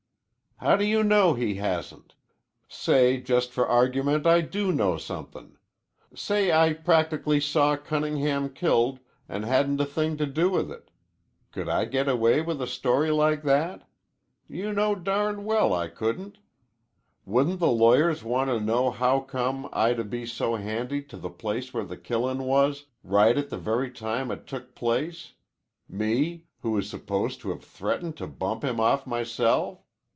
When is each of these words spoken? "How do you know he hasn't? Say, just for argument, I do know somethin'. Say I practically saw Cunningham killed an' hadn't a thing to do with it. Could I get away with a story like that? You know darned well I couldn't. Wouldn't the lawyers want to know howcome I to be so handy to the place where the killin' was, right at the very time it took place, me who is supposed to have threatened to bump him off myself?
"How 0.63 0.75
do 0.75 0.85
you 0.85 1.03
know 1.03 1.33
he 1.33 1.55
hasn't? 1.55 2.13
Say, 2.67 3.19
just 3.19 3.51
for 3.51 3.67
argument, 3.67 4.27
I 4.27 4.41
do 4.41 4.71
know 4.71 4.95
somethin'. 4.95 5.57
Say 6.13 6.51
I 6.51 6.73
practically 6.73 7.39
saw 7.39 7.75
Cunningham 7.75 8.53
killed 8.53 8.99
an' 9.27 9.41
hadn't 9.41 9.81
a 9.81 9.87
thing 9.87 10.17
to 10.17 10.27
do 10.27 10.51
with 10.51 10.71
it. 10.71 10.91
Could 11.51 11.67
I 11.67 11.85
get 11.85 12.07
away 12.07 12.41
with 12.43 12.61
a 12.61 12.67
story 12.67 13.09
like 13.09 13.41
that? 13.41 13.89
You 14.47 14.71
know 14.71 14.93
darned 14.93 15.45
well 15.45 15.73
I 15.73 15.87
couldn't. 15.87 16.37
Wouldn't 17.25 17.59
the 17.59 17.71
lawyers 17.71 18.23
want 18.23 18.51
to 18.51 18.59
know 18.59 18.91
howcome 18.91 19.67
I 19.73 19.95
to 19.95 20.03
be 20.03 20.27
so 20.27 20.57
handy 20.57 21.01
to 21.05 21.17
the 21.17 21.31
place 21.31 21.73
where 21.73 21.85
the 21.85 21.97
killin' 21.97 22.43
was, 22.43 22.85
right 23.03 23.35
at 23.35 23.49
the 23.49 23.57
very 23.57 23.89
time 23.89 24.29
it 24.29 24.45
took 24.45 24.75
place, 24.75 25.33
me 25.89 26.45
who 26.59 26.77
is 26.77 26.87
supposed 26.87 27.41
to 27.41 27.49
have 27.49 27.63
threatened 27.63 28.15
to 28.17 28.27
bump 28.27 28.63
him 28.63 28.79
off 28.79 29.07
myself? 29.07 29.79